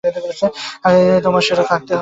আগে 0.83 1.03
তোমার 1.21 1.41
সেটা 1.41 1.63
থাকতে 1.63 1.71
হবে 1.71 1.79
তো? 1.79 1.89